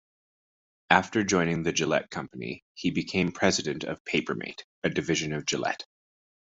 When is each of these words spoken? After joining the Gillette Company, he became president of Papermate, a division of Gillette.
After 0.89 1.23
joining 1.23 1.61
the 1.61 1.71
Gillette 1.71 2.09
Company, 2.09 2.63
he 2.73 2.89
became 2.89 3.31
president 3.31 3.83
of 3.83 4.03
Papermate, 4.03 4.63
a 4.83 4.89
division 4.89 5.31
of 5.31 5.45
Gillette. 5.45 5.85